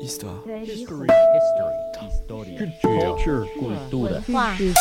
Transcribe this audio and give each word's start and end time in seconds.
Histoire. 0.00 0.42
History. 0.64 1.06
Culture. 2.56 3.16
Culture. 3.16 4.74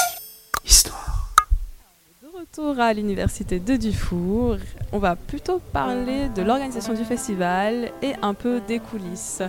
Histoire. 0.65 1.29
De 2.23 2.27
retour 2.39 2.79
à 2.79 2.93
l'université 2.93 3.59
de 3.59 3.75
Dufour, 3.75 4.57
on 4.91 4.97
va 4.99 5.15
plutôt 5.15 5.59
parler 5.73 6.29
de 6.29 6.41
l'organisation 6.41 6.93
du 6.93 7.03
festival 7.03 7.91
et 8.01 8.13
un 8.21 8.33
peu 8.33 8.61
des 8.61 8.79
coulisses. 8.79 9.41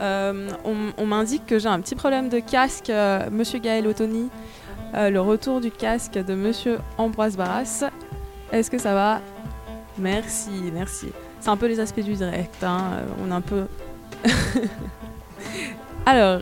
Euh, 0.00 0.50
on 0.64 0.74
on 0.98 1.06
m'indique 1.06 1.46
que 1.46 1.58
j'ai 1.60 1.68
un 1.68 1.80
petit 1.80 1.94
problème 1.94 2.28
de 2.28 2.40
casque, 2.40 2.90
euh, 2.90 3.28
Monsieur 3.30 3.60
Gaël 3.60 3.86
Ottoni. 3.86 4.28
Euh, 4.94 5.10
le 5.10 5.20
retour 5.20 5.60
du 5.60 5.70
casque 5.70 6.14
de 6.14 6.34
Monsieur 6.34 6.78
Ambroise 6.98 7.36
Barras. 7.36 7.84
Est-ce 8.52 8.70
que 8.70 8.78
ça 8.78 8.94
va? 8.94 9.20
Merci, 9.98 10.50
merci. 10.72 11.08
C'est 11.40 11.50
un 11.50 11.56
peu 11.56 11.66
les 11.66 11.78
aspects 11.78 12.00
du 12.00 12.14
direct. 12.14 12.62
hein, 12.64 13.02
On 13.24 13.30
est 13.30 13.34
un 13.34 13.40
peu. 13.40 13.66
Alors, 16.06 16.40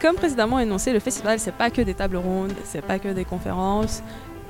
comme 0.00 0.16
précédemment 0.16 0.58
énoncé, 0.58 0.92
le 0.92 1.00
festival, 1.00 1.38
c'est 1.38 1.52
pas 1.54 1.70
que 1.70 1.80
des 1.82 1.94
tables 1.94 2.16
rondes, 2.16 2.52
c'est 2.64 2.82
pas 2.82 2.98
que 2.98 3.08
des 3.08 3.24
conférences. 3.24 4.02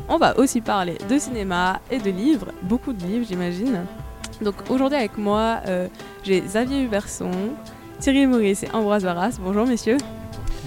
On 0.09 0.16
va 0.19 0.38
aussi 0.38 0.60
parler 0.60 0.98
de 1.09 1.19
cinéma 1.19 1.80
et 1.91 1.98
de 1.98 2.10
livres, 2.10 2.48
beaucoup 2.62 2.92
de 2.92 3.02
livres, 3.05 3.27
j'imagine. 3.29 3.84
Donc 4.42 4.55
aujourd'hui 4.70 4.98
avec 4.98 5.18
moi, 5.18 5.60
euh, 5.66 5.88
j'ai 6.23 6.41
Xavier 6.41 6.82
Huberson, 6.82 7.30
Thierry 8.01 8.27
Maurice 8.27 8.62
et 8.62 8.70
Ambroise 8.73 9.05
Barras. 9.05 9.38
Bonjour 9.41 9.66
messieurs, 9.66 9.98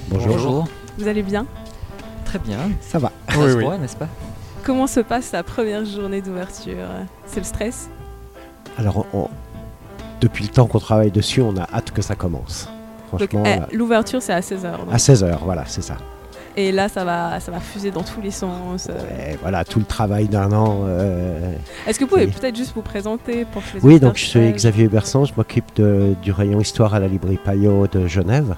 Bonjour. 0.09 0.65
vous 0.98 1.07
allez 1.07 1.23
bien? 1.23 1.45
Très 2.26 2.39
bien. 2.39 2.57
Ça 2.81 2.99
va. 2.99 3.12
Ça 3.29 3.39
Oui, 3.39 3.51
se 3.51 3.57
oui. 3.57 3.63
voit, 3.63 3.77
n'est-ce 3.77 3.95
pas? 3.98 4.07
Comment 4.63 4.87
se 4.87 4.99
passe 4.99 5.31
la 5.31 5.43
première 5.43 5.84
journée 5.85 6.21
d'ouverture? 6.21 6.87
C'est 7.26 7.39
le 7.39 7.45
stress? 7.45 7.89
Alors, 8.77 9.05
on- 9.13 9.27
depuis 10.21 10.43
le 10.45 10.49
temps 10.49 10.67
qu'on 10.67 10.79
travaille 10.79 11.12
dessus, 11.12 11.41
on 11.41 11.57
a 11.57 11.63
hâte 11.73 11.91
que 11.91 12.01
ça 12.01 12.15
commence. 12.15 12.70
Donc 13.11 13.29
Franchement, 13.29 13.43
eh, 13.45 13.59
là, 13.59 13.67
l'ouverture 13.73 14.21
c'est 14.21 14.33
à 14.33 14.39
16h. 14.41 14.67
à 14.91 14.97
16h, 14.97 15.38
voilà, 15.43 15.63
c'est 15.67 15.81
ça. 15.83 15.97
Et 16.57 16.71
là 16.73 16.90
ça 16.90 17.05
va, 17.05 17.40
ça 17.40 17.49
va 17.51 17.59
fuser 17.62 17.91
dans 17.91 18.04
tous 18.04 18.20
les 18.21 18.31
sens. 18.31 18.87
euh. 18.90 18.93
Ouais, 18.93 19.37
voilà, 19.41 19.63
tout 19.63 19.79
le 19.79 19.85
travail 19.85 20.27
d'un 20.27 20.51
an. 20.51 20.81
euh, 20.85 21.54
Est-ce 21.87 21.98
que 21.98 22.04
vous 22.04 22.09
pouvez 22.09 22.27
peut-être 22.27 22.55
juste 22.57 22.73
vous 22.76 22.82
présenter 22.82 23.45
pour 23.45 23.62
que 23.62 23.77
les 23.77 23.82
Oui, 23.85 23.99
donc 24.01 24.17
je 24.17 24.26
suis 24.26 24.51
Xavier 24.51 24.87
Bersan, 24.89 25.23
je 25.26 25.34
m'occupe 25.37 25.73
de- 25.77 26.13
du 26.21 26.32
rayon 26.34 26.59
histoire 26.59 26.93
à 26.93 26.99
la 26.99 27.07
librairie 27.07 27.39
Payot 27.43 27.87
de 27.87 28.05
Genève. 28.07 28.55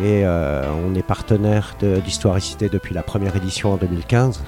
Et 0.00 0.26
euh, 0.26 0.64
on 0.84 0.92
est 0.96 1.04
partenaire 1.04 1.76
de- 1.80 2.00
d'Histoire 2.00 2.36
et 2.36 2.40
Cité 2.40 2.68
depuis 2.68 2.94
la 2.96 3.04
première 3.04 3.36
édition 3.36 3.72
en 3.72 3.76
2015. 3.76 4.42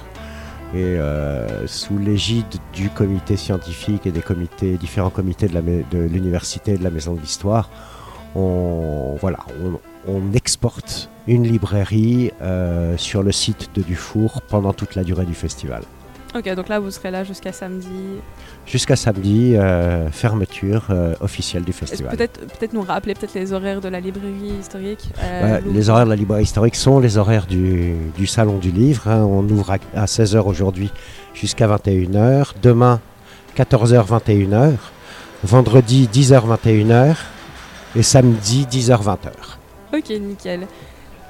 Et 0.75 0.79
euh, 0.83 1.65
sous 1.67 1.97
l'égide 1.97 2.43
du 2.73 2.89
comité 2.89 3.37
scientifique 3.37 4.05
et 4.05 4.11
des 4.11 4.19
comités, 4.19 4.75
différents 4.75 5.09
comités 5.09 5.47
de 5.47 5.57
de 5.89 5.97
l'université 6.03 6.73
et 6.73 6.77
de 6.77 6.83
la 6.83 6.89
maison 6.89 7.13
de 7.13 7.21
l'histoire, 7.21 7.69
on, 8.35 9.15
voilà, 9.19 9.39
on, 9.63 9.79
on 10.11 10.33
exporte 10.33 11.09
une 11.27 11.43
librairie 11.43 12.31
euh, 12.41 12.95
sur 12.97 13.23
le 13.23 13.31
site 13.31 13.69
de 13.75 13.81
Dufour 13.81 14.41
pendant 14.49 14.73
toute 14.73 14.95
la 14.95 15.03
durée 15.03 15.25
du 15.25 15.33
festival. 15.33 15.83
Ok, 16.35 16.53
donc 16.55 16.67
là 16.67 16.79
vous 16.79 16.91
serez 16.91 17.09
là 17.09 17.23
jusqu'à 17.23 17.51
samedi. 17.53 17.87
Jusqu'à 18.65 18.95
samedi, 18.97 19.55
euh, 19.55 20.09
fermeture 20.11 20.85
euh, 20.89 21.15
officielle 21.21 21.63
du 21.63 21.71
festival. 21.73 22.15
Peut-être 22.15 22.39
peut 22.59 22.67
nous 22.73 22.81
rappeler 22.81 23.13
peut-être 23.15 23.33
les 23.33 23.53
horaires 23.53 23.79
de 23.81 23.87
la 23.87 23.99
librairie 24.01 24.53
historique. 24.59 25.09
euh, 25.23 25.59
les 25.65 25.89
horaires 25.89 26.03
de 26.05 26.09
la 26.11 26.15
librairie 26.17 26.43
historique 26.43 26.75
sont 26.75 26.99
les 26.99 27.17
horaires 27.17 27.47
du, 27.47 27.93
du 28.17 28.27
salon 28.27 28.57
du 28.57 28.71
livre. 28.71 29.07
hein. 29.07 29.23
On 29.23 29.43
ouvre 29.49 29.77
à, 29.95 30.05
16h 30.05 30.39
aujourd'hui 30.45 30.91
jusqu'à 31.33 31.67
21h. 31.67 32.47
Demain, 32.61 32.99
14h, 33.57 34.05
21h. 34.05 34.73
Vendredi, 35.43 36.09
10h, 36.11 36.41
21h. 36.61 37.15
Et 37.97 38.03
samedi, 38.03 38.65
10h, 38.69 39.01
20h. 39.03 39.17
Ok, 39.97 40.09
nickel. 40.21 40.67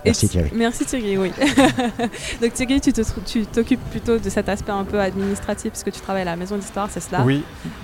Merci 0.06 0.28
Thi- 0.28 0.32
Thierry. 0.34 0.50
Merci 0.54 0.86
Thierry, 0.86 1.18
oui. 1.18 1.32
Donc 2.42 2.54
Thierry, 2.54 2.80
tu 2.80 2.94
te 2.94 3.02
trou- 3.02 3.20
tu 3.26 3.46
t'occupes 3.46 3.84
plutôt 3.90 4.18
de 4.20 4.30
cet 4.30 4.48
aspect 4.48 4.72
un 4.72 4.84
peu 4.84 5.00
administratif 5.02 5.72
parce 5.72 5.84
que 5.84 5.90
tu 5.90 6.00
travailles 6.00 6.22
à 6.22 6.26
la 6.26 6.36
maison 6.36 6.56
d'histoire, 6.56 6.88
c'est 6.92 7.00
cela? 7.02 7.22
Oui, 7.26 7.38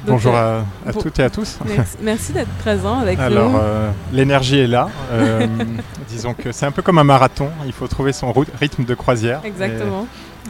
Donc, 0.06 0.16
bonjour 0.16 0.36
euh, 0.36 0.62
à, 0.86 0.90
à 0.90 0.92
bon- 0.92 1.02
toutes 1.02 1.20
et 1.20 1.24
à 1.24 1.30
tous. 1.30 1.58
Merci, 1.66 1.98
merci 2.02 2.32
d'être 2.34 2.52
présent 2.60 3.00
avec 3.00 3.20
Alors, 3.20 3.50
nous. 3.52 3.58
euh, 3.58 3.90
l'énergie 4.14 4.60
est 4.60 4.68
là. 4.68 4.90
Euh, 5.12 5.48
disons 6.10 6.34
que 6.34 6.52
c'est 6.52 6.66
un 6.66 6.72
peu 6.72 6.82
comme 6.82 6.98
un 6.98 7.04
marathon. 7.04 7.50
Il 7.66 7.74
faut 7.74 7.88
trouver 7.88 8.14
son 8.14 8.32
rythme 8.60 8.86
de 8.86 8.96
croisière. 8.96 9.42
et- 9.44 9.48
Exactement. 9.48 10.08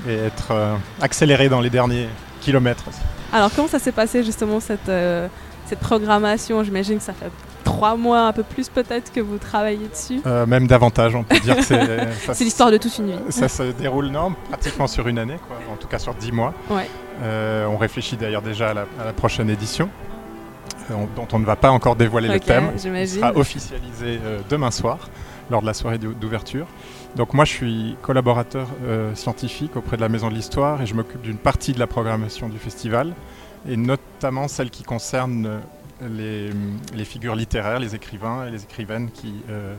Et, 0.07 0.13
être 0.15 0.49
euh, 0.51 0.75
accéléré 1.01 1.49
dans 1.49 1.61
les 1.61 1.69
derniers 1.69 2.07
kilomètres. 2.41 2.83
Alors 3.31 3.49
comment 3.55 3.67
ça 3.69 3.79
s'est 3.79 3.91
passé 3.93 4.23
justement 4.23 4.59
cette, 4.59 4.89
euh, 4.89 5.27
cette 5.67 5.79
programmation? 5.79 6.63
J'imagine 6.63 6.97
que 6.97 7.03
ça 7.03 7.13
fait 7.13 7.31
trois 7.63 7.95
mois, 7.95 8.27
un 8.27 8.33
peu 8.33 8.43
plus 8.43 8.69
peut-être 8.69 9.11
que 9.11 9.19
vous 9.19 9.37
travaillez 9.37 9.87
dessus. 9.87 10.21
Euh, 10.25 10.45
même 10.45 10.67
davantage, 10.67 11.15
on 11.15 11.23
peut 11.23 11.39
dire 11.39 11.55
que 11.57 11.61
c'est. 12.33 12.43
l'histoire 12.43 12.71
de 12.71 12.77
toute 12.77 12.97
une 12.97 13.07
vie. 13.11 13.17
Ça 13.29 13.47
se 13.47 13.63
déroule 13.71 14.07
non, 14.07 14.33
pratiquement 14.49 14.87
sur 14.87 15.07
une 15.07 15.17
année, 15.19 15.37
quoi, 15.47 15.57
en 15.71 15.75
tout 15.77 15.87
cas 15.87 15.99
sur 15.99 16.13
dix 16.15 16.31
mois. 16.31 16.53
Ouais. 16.69 16.89
Euh, 17.21 17.65
on 17.67 17.77
réfléchit 17.77 18.17
d'ailleurs 18.17 18.41
déjà 18.41 18.69
à 18.69 18.73
la, 18.73 18.81
à 19.01 19.05
la 19.05 19.13
prochaine 19.13 19.49
édition, 19.49 19.89
euh, 20.91 20.93
on- 20.95 21.07
dont 21.15 21.27
on 21.33 21.39
ne 21.39 21.45
va 21.45 21.55
pas 21.55 21.69
encore 21.71 21.95
dévoiler 21.95 22.27
le 22.27 22.39
thème. 22.39 22.71
Il 22.75 23.07
sera 23.07 23.33
officialisé 23.35 24.19
demain 24.49 24.71
soir, 24.71 25.09
lors 25.49 25.61
de 25.61 25.65
la 25.67 25.73
soirée 25.73 25.97
d'ou- 25.97 26.13
d'ouverture. 26.13 26.65
Donc 27.15 27.33
moi, 27.35 27.45
je 27.45 27.51
suis 27.51 27.95
collaborateur 28.01 28.67
euh, 28.85 29.13
scientifique 29.13 29.75
auprès 29.75 29.97
de 29.97 30.01
la 30.01 30.09
Maison 30.09 30.29
de 30.29 30.33
l'Histoire 30.33 30.81
et 30.81 30.87
je 30.87 30.95
m'occupe 30.95 31.21
d'une 31.21 31.37
partie 31.37 31.71
de 31.73 31.79
la 31.79 31.85
programmation 31.85 32.49
du 32.49 32.57
festival, 32.57 33.13
et 33.69 33.77
notamment 33.77 34.47
celle 34.47 34.71
qui 34.71 34.81
concerne 34.83 35.61
les, 36.01 36.49
les 36.93 37.05
figures 37.05 37.35
littéraires, 37.35 37.79
les 37.79 37.95
écrivains 37.95 38.47
et 38.47 38.51
les 38.51 38.63
écrivaines 38.63 39.09
qui 39.11 39.33
euh, 39.49 39.75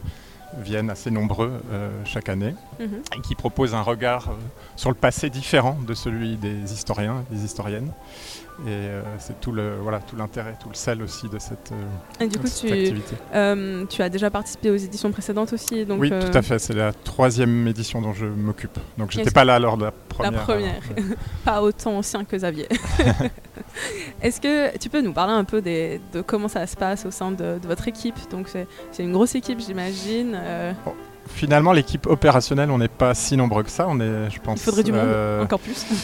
viennent 0.59 0.91
assez 0.91 1.11
nombreux 1.11 1.53
euh, 1.73 1.91
chaque 2.05 2.29
année 2.29 2.55
Mhm. 2.79 3.03
et 3.17 3.21
qui 3.23 3.35
propose 3.35 3.75
un 3.75 3.83
regard 3.83 4.29
euh, 4.31 4.35
sur 4.77 4.89
le 4.91 4.95
passé 4.97 5.29
différent 5.31 5.77
de 5.87 5.95
celui 5.95 6.37
des 6.37 6.73
historiens 6.73 7.25
et 7.31 7.35
des 7.35 7.45
historiennes. 7.45 7.91
Et 8.61 8.71
euh, 8.71 9.03
c'est 9.19 9.41
tout 9.41 9.51
le 9.51 9.75
voilà 9.83 9.99
tout 9.99 10.15
l'intérêt, 10.15 10.55
tout 10.61 10.69
le 10.69 10.77
sel 10.77 11.03
aussi 11.03 11.29
de 11.29 11.41
cette, 11.41 11.73
Et 12.21 12.29
du 12.29 12.39
coup, 12.39 12.47
cette 12.47 12.69
tu, 12.69 12.73
activité. 12.73 13.17
tu 13.91 14.03
as 14.03 14.09
déjà 14.09 14.31
participé 14.31 14.71
aux 14.71 14.77
éditions 14.77 15.11
précédentes 15.11 15.53
aussi. 15.53 15.85
Donc, 15.85 16.01
oui, 16.01 16.11
tout 16.11 16.39
à 16.39 16.43
fait. 16.43 16.61
C'est 16.61 16.73
la 16.75 16.93
troisième 16.93 17.67
édition 17.67 18.01
dont 18.01 18.13
je 18.13 18.27
m'occupe. 18.27 18.79
Donc 18.97 19.11
j'étais 19.11 19.33
pas 19.33 19.45
là 19.45 19.59
lors 19.59 19.77
de 19.77 19.87
la 19.87 19.91
La 19.91 19.93
première. 20.31 20.43
première. 20.45 20.81
euh, 20.99 21.03
pas 21.45 21.63
autant 21.63 21.99
ancien 21.99 22.25
que 22.25 22.37
Xavier. 22.37 22.69
Est-ce 24.23 24.41
que 24.41 24.77
tu 24.79 24.89
peux 24.89 25.01
nous 25.01 25.13
parler 25.13 25.33
un 25.33 25.45
peu 25.45 25.61
des- 25.61 26.01
de 26.13 26.21
comment 26.21 26.49
ça 26.49 26.67
se 26.67 26.77
passe 26.77 27.05
au 27.07 27.11
sein 27.11 27.31
de, 27.31 27.59
de 27.59 27.67
votre 27.67 27.87
équipe? 27.89 28.17
Donc 28.31 28.49
c'est 28.49 29.03
une 29.03 29.13
grosse 29.13 29.35
équipe, 29.35 29.61
j'imagine. 29.61 30.33
euh, 30.37 30.73
Finalement, 31.29 31.73
l'équipe 31.73 32.07
opérationnelle, 32.07 32.71
on 32.71 32.79
n'est 32.79 32.89
pas 32.89 33.15
si 33.15 33.37
nombreux 33.37 33.63
que 33.63 33.71
ça. 33.71 33.87
On 33.89 33.99
est, 34.01 34.31
je 34.31 34.41
pense. 34.41 34.61
il 34.61 34.65
faudrait 34.65 34.83
du 34.83 34.93
monde, 34.93 35.01
euh, 35.05 35.43
encore 35.43 35.61
plus. 35.61 35.87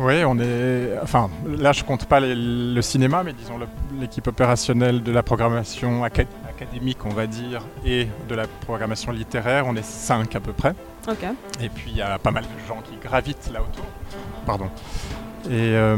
Oui, 0.00 0.22
on 0.24 0.38
est. 0.38 0.92
Enfin, 1.02 1.28
là, 1.44 1.72
je 1.72 1.82
compte 1.82 2.06
pas 2.06 2.20
les- 2.20 2.34
le 2.36 2.82
cinéma, 2.82 3.24
mais 3.24 3.32
disons 3.32 3.54
l'équipe 4.00 4.28
opérationnelle 4.28 5.02
de 5.02 5.10
la 5.10 5.24
programmation 5.24 6.04
aca- 6.04 6.24
académique, 6.48 6.98
on 7.04 7.08
va 7.08 7.26
dire, 7.26 7.62
et 7.84 8.06
de 8.28 8.34
la 8.36 8.46
programmation 8.46 9.10
littéraire. 9.10 9.64
On 9.66 9.74
est 9.74 9.84
cinq 9.84 10.36
à 10.36 10.40
peu 10.40 10.52
près. 10.52 10.74
Ok. 11.08 11.24
Et 11.60 11.68
puis 11.68 11.90
il 11.90 11.96
y 11.96 12.02
a 12.02 12.16
pas 12.20 12.30
mal 12.30 12.44
de 12.44 12.68
gens 12.68 12.80
qui 12.88 12.96
gravitent 13.04 13.50
là 13.52 13.60
autour. 13.60 13.86
Pardon. 14.46 14.70
Et, 15.46 15.50
euh, 15.52 15.96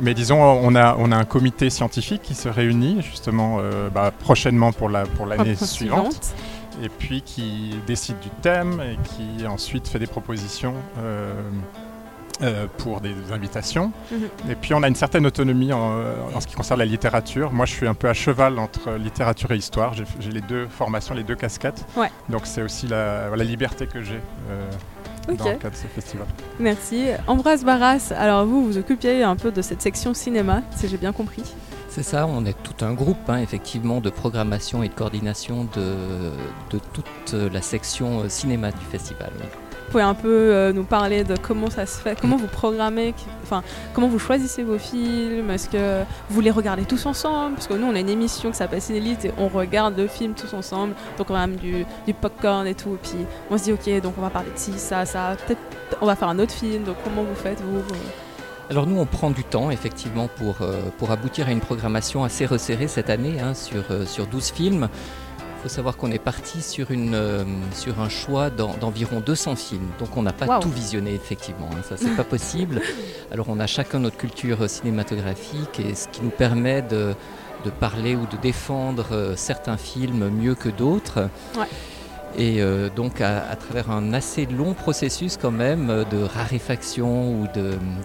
mais 0.00 0.12
disons, 0.12 0.42
on 0.42 0.74
a, 0.74 0.96
on 0.98 1.12
a 1.12 1.16
un 1.16 1.24
comité 1.24 1.70
scientifique 1.70 2.22
qui 2.22 2.34
se 2.34 2.48
réunit 2.48 3.00
justement 3.00 3.58
euh, 3.60 3.88
bah, 3.90 4.10
prochainement 4.10 4.72
pour 4.72 4.88
la 4.88 5.04
pour 5.06 5.24
l'année 5.24 5.54
suivante, 5.54 6.34
et 6.82 6.88
puis 6.88 7.22
qui 7.22 7.76
décide 7.86 8.18
du 8.18 8.28
thème 8.42 8.82
et 8.82 8.98
qui 9.08 9.46
ensuite 9.46 9.88
fait 9.88 9.98
des 10.00 10.08
propositions 10.08 10.74
euh, 10.98 11.32
pour 12.76 13.00
des 13.00 13.14
invitations. 13.32 13.92
Mhm. 14.10 14.50
Et 14.50 14.54
puis 14.56 14.74
on 14.74 14.82
a 14.82 14.88
une 14.88 14.94
certaine 14.96 15.24
autonomie 15.26 15.72
en, 15.72 15.94
en 16.34 16.40
ce 16.40 16.46
qui 16.46 16.54
concerne 16.54 16.80
la 16.80 16.86
littérature. 16.86 17.52
Moi, 17.52 17.64
je 17.64 17.72
suis 17.72 17.86
un 17.86 17.94
peu 17.94 18.08
à 18.10 18.14
cheval 18.14 18.58
entre 18.58 18.92
littérature 18.96 19.52
et 19.52 19.56
histoire. 19.56 19.94
J'ai 19.94 20.04
j'ai 20.20 20.32
les 20.32 20.42
deux 20.42 20.66
formations, 20.68 21.14
les 21.14 21.22
deux 21.22 21.36
casquettes. 21.36 21.86
Ouais. 21.96 22.10
Donc 22.28 22.42
c'est 22.44 22.62
aussi 22.62 22.88
la, 22.88 23.34
la 23.34 23.44
liberté 23.44 23.86
que 23.86 24.02
j'ai. 24.02 24.20
Ok. 25.28 25.36
dans 25.38 25.44
le 25.44 25.56
cadre 25.56 25.74
de 25.74 25.80
ce 25.80 25.86
festival. 25.86 26.26
Merci. 26.58 27.06
Ambroise 27.26 27.64
Barras, 27.64 28.12
alors 28.16 28.46
vous, 28.46 28.64
vous 28.64 28.78
occupiez 28.78 29.22
un 29.22 29.36
peu 29.36 29.50
de 29.50 29.62
cette 29.62 29.82
section 29.82 30.14
cinéma, 30.14 30.62
si 30.76 30.88
j'ai 30.88 30.96
bien 30.98 31.12
compris. 31.12 31.42
C'est 31.88 32.02
ça, 32.02 32.26
on 32.26 32.44
est 32.44 32.56
tout 32.62 32.84
un 32.84 32.92
groupe, 32.92 33.16
hein, 33.28 33.38
effectivement, 33.38 34.00
de 34.00 34.10
programmation 34.10 34.82
et 34.82 34.88
de 34.88 34.94
coordination 34.94 35.66
de, 35.74 35.94
de 36.70 36.78
toute 36.92 37.32
la 37.32 37.62
section 37.62 38.20
euh, 38.20 38.28
cinéma 38.28 38.70
du 38.70 38.84
festival. 38.84 39.32
Vous 39.86 39.92
pouvez 39.92 40.02
un 40.02 40.14
peu 40.14 40.28
euh, 40.52 40.72
nous 40.72 40.82
parler 40.82 41.22
de 41.22 41.36
comment 41.40 41.70
ça 41.70 41.86
se 41.86 42.00
fait, 42.00 42.20
comment 42.20 42.36
vous 42.36 42.48
programmez, 42.48 43.14
enfin 43.44 43.62
comment 43.94 44.08
vous 44.08 44.18
choisissez 44.18 44.64
vos 44.64 44.78
films, 44.78 45.48
est-ce 45.50 45.68
que 45.68 46.02
vous 46.28 46.40
les 46.40 46.50
regardez 46.50 46.84
tous 46.84 47.06
ensemble? 47.06 47.54
Parce 47.54 47.68
que 47.68 47.74
nous 47.74 47.86
on 47.86 47.94
a 47.94 48.00
une 48.00 48.08
émission 48.08 48.50
qui 48.50 48.56
s'appelle 48.56 48.82
Cinélite 48.82 49.26
et 49.26 49.32
on 49.38 49.46
regarde 49.46 49.96
le 49.96 50.08
film 50.08 50.34
tous 50.34 50.52
ensemble, 50.54 50.94
donc 51.16 51.30
on 51.30 51.34
a 51.36 51.46
même 51.46 51.54
du, 51.56 51.86
du 52.04 52.12
popcorn 52.14 52.66
et 52.66 52.74
tout, 52.74 52.94
et 52.94 52.98
puis 53.00 53.18
on 53.48 53.56
se 53.56 53.62
dit 53.64 53.72
ok 53.72 54.02
donc 54.02 54.14
on 54.18 54.22
va 54.22 54.30
parler 54.30 54.50
de 54.52 54.58
ci, 54.58 54.72
ça, 54.76 55.04
ça, 55.06 55.36
peut-être 55.46 55.60
on 56.00 56.06
va 56.06 56.16
faire 56.16 56.28
un 56.28 56.38
autre 56.40 56.52
film, 56.52 56.82
donc 56.82 56.96
comment 57.04 57.22
vous 57.22 57.36
faites 57.36 57.60
vous 57.60 57.78
vous- 57.78 57.94
Alors 58.70 58.88
nous, 58.88 58.98
on 58.98 59.06
prend 59.06 59.30
du 59.30 59.44
temps, 59.44 59.70
effectivement, 59.70 60.28
pour, 60.36 60.56
euh, 60.62 60.80
pour 60.98 61.12
aboutir 61.12 61.46
à 61.46 61.52
une 61.52 61.60
programmation 61.60 62.24
assez 62.24 62.44
resserrée 62.44 62.88
cette 62.88 63.08
année, 63.08 63.38
hein, 63.40 63.54
sur, 63.54 63.84
euh, 63.92 64.04
sur 64.04 64.26
12 64.26 64.50
films. 64.50 64.88
Faut 65.66 65.72
savoir 65.72 65.96
qu'on 65.96 66.12
est 66.12 66.20
parti 66.20 66.62
sur, 66.62 66.92
une, 66.92 67.16
euh, 67.16 67.42
sur 67.74 68.00
un 68.00 68.08
choix 68.08 68.50
d'environ 68.50 69.18
200 69.18 69.56
films. 69.56 69.88
Donc 69.98 70.16
on 70.16 70.22
n'a 70.22 70.32
pas 70.32 70.60
tout 70.60 70.70
visionné 70.70 71.12
effectivement. 71.12 71.68
Hein. 71.72 71.82
ça, 71.82 71.96
c'est 71.96 72.14
pas 72.14 72.22
possible. 72.22 72.80
Alors 73.32 73.46
on 73.48 73.58
a 73.58 73.66
chacun 73.66 73.98
notre 73.98 74.16
culture 74.16 74.70
cinématographique 74.70 75.80
et 75.80 75.96
ce 75.96 76.06
qui 76.06 76.22
nous 76.22 76.30
permet 76.30 76.82
de, 76.82 77.16
de 77.64 77.70
parler 77.70 78.14
ou 78.14 78.26
de 78.26 78.36
défendre 78.40 79.08
euh, 79.10 79.34
certains 79.34 79.76
films 79.76 80.28
mieux 80.28 80.54
que 80.54 80.68
d'autres. 80.68 81.28
Et 82.38 82.62
euh, 82.62 82.88
donc 82.88 83.20
à, 83.20 83.56
travers 83.56 83.90
un 83.90 84.12
assez 84.12 84.46
long 84.46 84.72
processus 84.72 85.36
quand 85.36 85.50
même 85.50 86.04
de 86.12 86.22
raréfaction 86.22 87.40
ou 87.40 87.48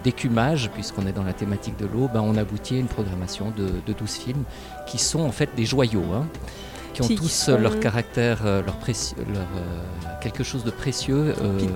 d'écumage, 0.02 0.68
puisqu'on 0.74 1.06
est 1.06 1.12
dans 1.12 1.22
la 1.22 1.32
thématique 1.32 1.78
de 1.78 1.86
l'eau, 1.86 2.10
ben, 2.12 2.22
on 2.22 2.36
aboutit 2.36 2.74
à 2.74 2.78
une 2.80 2.88
programmation 2.88 3.52
de, 3.56 3.68
de 3.86 3.92
12 3.92 4.10
films 4.10 4.44
qui 4.88 4.98
sont 4.98 5.20
en 5.20 5.30
fait 5.30 5.50
des 5.54 5.64
joyaux. 5.64 6.06
Hein 6.12 6.26
qui 6.92 7.02
ont 7.02 7.08
tous 7.08 7.48
euh, 7.48 7.58
leur 7.58 7.80
caractère, 7.80 8.40
euh, 8.44 8.62
leur, 8.62 8.76
leur 9.32 9.42
euh, 9.42 10.08
quelque 10.20 10.44
chose 10.44 10.64
de 10.64 10.70
précieux. 10.70 11.34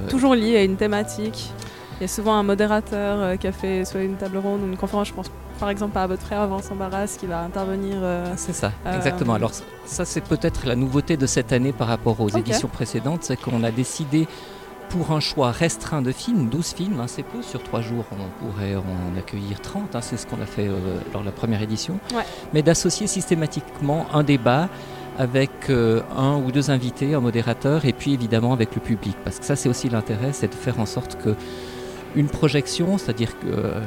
toujours 0.08 0.34
lié 0.34 0.56
à 0.56 0.62
une 0.62 0.76
thématique. 0.76 1.50
Il 1.98 2.02
y 2.02 2.04
a 2.04 2.08
souvent 2.08 2.34
un 2.34 2.42
modérateur 2.42 3.38
qui 3.38 3.46
a 3.46 3.52
fait 3.52 3.86
soit 3.86 4.02
une 4.02 4.16
table 4.16 4.36
ronde 4.36 4.60
ou 4.62 4.66
une 4.66 4.76
conférence, 4.76 5.08
je 5.08 5.14
pense 5.14 5.30
par 5.58 5.70
exemple 5.70 5.96
à 5.96 6.06
votre 6.06 6.20
frère 6.22 6.46
Vincent 6.46 6.76
Barras 6.76 7.16
qui 7.18 7.24
va 7.24 7.40
intervenir. 7.40 7.96
c'est 8.36 8.52
ça, 8.52 8.72
exactement. 8.94 9.32
Alors 9.32 9.52
ça 9.86 10.04
c'est 10.04 10.20
peut-être 10.20 10.66
la 10.66 10.76
nouveauté 10.76 11.16
de 11.16 11.26
cette 11.26 11.52
année 11.52 11.72
par 11.72 11.88
rapport 11.88 12.20
aux 12.20 12.28
éditions 12.28 12.68
précédentes, 12.68 13.22
c'est 13.22 13.40
qu'on 13.40 13.64
a 13.64 13.70
décidé 13.70 14.28
pour 14.90 15.12
un 15.12 15.20
choix 15.20 15.50
restreint 15.50 16.02
de 16.02 16.12
films, 16.12 16.48
12 16.48 16.74
films, 16.74 17.00
hein, 17.00 17.06
c'est 17.08 17.24
peu, 17.24 17.42
sur 17.42 17.62
3 17.62 17.80
jours 17.80 18.04
on 18.12 18.44
pourrait 18.44 18.76
en 18.76 19.18
accueillir 19.18 19.60
30, 19.62 19.96
hein, 19.96 20.00
c'est 20.02 20.18
ce 20.18 20.26
qu'on 20.26 20.40
a 20.40 20.46
fait 20.46 20.68
lors 21.12 21.22
de 21.22 21.26
la 21.26 21.32
première 21.32 21.62
édition, 21.62 21.98
mais 22.52 22.62
d'associer 22.62 23.06
systématiquement 23.06 24.06
un 24.12 24.22
débat 24.22 24.68
avec 25.18 25.50
euh, 25.70 26.02
un 26.16 26.36
ou 26.36 26.52
deux 26.52 26.70
invités, 26.70 27.14
un 27.14 27.20
modérateur, 27.20 27.84
et 27.84 27.92
puis 27.92 28.12
évidemment 28.12 28.52
avec 28.52 28.74
le 28.74 28.80
public. 28.80 29.16
Parce 29.24 29.38
que 29.38 29.44
ça, 29.44 29.56
c'est 29.56 29.68
aussi 29.68 29.88
l'intérêt, 29.88 30.32
c'est 30.32 30.48
de 30.48 30.54
faire 30.54 30.80
en 30.80 30.86
sorte 30.86 31.16
que 31.22 31.34
une 32.14 32.28
projection, 32.28 32.98
c'est-à-dire 32.98 33.38
que 33.38 33.46
euh, 33.46 33.80